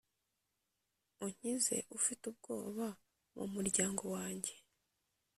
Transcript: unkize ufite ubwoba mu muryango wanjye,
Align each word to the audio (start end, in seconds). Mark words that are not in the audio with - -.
unkize 1.23 1.77
ufite 1.97 2.23
ubwoba 2.31 2.87
mu 3.35 3.45
muryango 3.53 4.03
wanjye, 4.15 4.53